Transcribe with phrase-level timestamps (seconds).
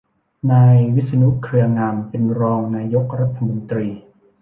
[0.51, 3.87] นายวิษณุ เครืองาม เป็นรองนายกรัฐมนตรี